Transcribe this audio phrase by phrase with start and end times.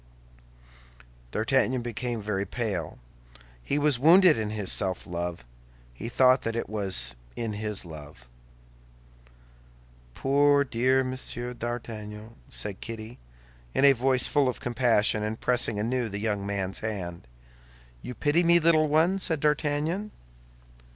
[1.29, 2.97] D'Artagnan became very pale;
[3.61, 5.45] he was wounded in his self love:
[5.93, 8.27] he thought that it was in his love.
[10.15, 13.19] "Poor dear Monsieur d'Artagnan," said Kitty,
[13.75, 17.27] in a voice full of compassion, and pressing anew the young man's hand.
[18.01, 20.09] "You pity me, little one?" said D'Artagnan.